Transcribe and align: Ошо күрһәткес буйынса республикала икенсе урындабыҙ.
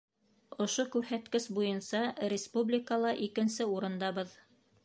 Ошо 0.63 0.85
күрһәткес 0.95 1.45
буйынса 1.59 2.01
республикала 2.35 3.15
икенсе 3.27 3.73
урындабыҙ. 3.75 4.39